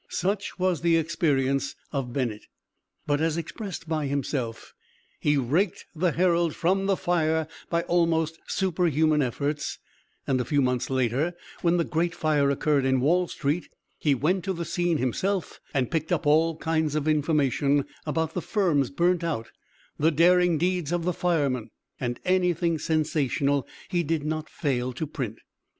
[0.09, 2.45] Such was the experience of Bennett,
[3.05, 4.73] but as expressed by himself,
[5.19, 9.77] he raked the Herald from the fire by almost superhuman efforts,
[10.25, 13.69] and a few months later, when the great fire occurred in Wall street,
[13.99, 18.41] he went to the scene himself and picked up all kinds of information about the
[18.41, 19.51] firms burnt out,
[19.99, 25.37] the daring deeds of the firemen, and anything sensational he did not fail to print.